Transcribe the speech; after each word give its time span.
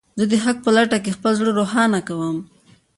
زه 0.19 0.25
د 0.31 0.33
حق 0.43 0.57
په 0.65 0.71
لټه 0.77 0.97
کې 1.03 1.15
خپل 1.17 1.31
زړه 1.39 1.51
روښانه 1.59 1.99
کوم. 2.07 2.37